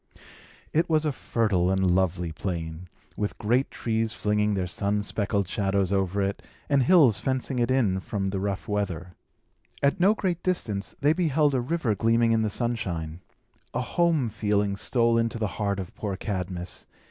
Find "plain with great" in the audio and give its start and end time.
2.31-3.69